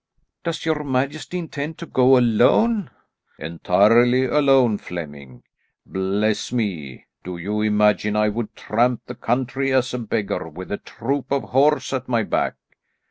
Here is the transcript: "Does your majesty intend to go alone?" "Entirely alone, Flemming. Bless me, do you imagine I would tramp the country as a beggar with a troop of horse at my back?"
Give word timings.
"Does 0.43 0.65
your 0.65 0.83
majesty 0.83 1.37
intend 1.37 1.77
to 1.77 1.85
go 1.85 2.17
alone?" 2.17 2.89
"Entirely 3.37 4.25
alone, 4.25 4.79
Flemming. 4.79 5.43
Bless 5.85 6.51
me, 6.51 7.05
do 7.23 7.37
you 7.37 7.61
imagine 7.61 8.15
I 8.15 8.27
would 8.29 8.55
tramp 8.55 9.01
the 9.05 9.13
country 9.13 9.71
as 9.71 9.93
a 9.93 9.99
beggar 9.99 10.49
with 10.49 10.71
a 10.71 10.77
troop 10.77 11.31
of 11.31 11.43
horse 11.43 11.93
at 11.93 12.09
my 12.09 12.23
back?" 12.23 12.55